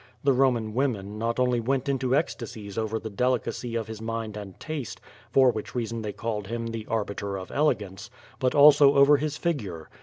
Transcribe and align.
The 0.23 0.33
Soman 0.33 0.73
women 0.73 1.19
not 1.19 1.39
only 1.39 1.59
went 1.59 1.87
into 1.87 2.15
ecstacies 2.15 2.75
over 2.75 2.97
the 2.97 3.11
delicacy 3.11 3.75
of 3.75 3.85
his 3.85 4.01
mind 4.01 4.35
and 4.35 4.59
taste, 4.59 4.99
for 5.29 5.51
which 5.51 5.75
reason 5.75 6.01
they 6.01 6.11
called 6.11 6.47
him 6.47 6.65
the 6.65 6.87
arbiter 6.87 7.37
of 7.37 7.51
elegance, 7.51 8.09
but 8.39 8.55
also 8.55 8.95
over 8.95 9.17
his 9.17 9.37
figure. 9.37 9.91